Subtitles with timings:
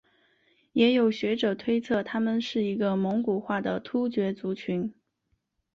[0.73, 4.91] 也有学者推测他们是一个蒙古化的突厥族群。